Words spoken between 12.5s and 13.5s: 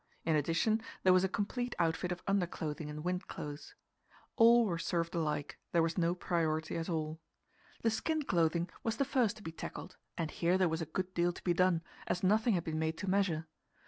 had been made to measure.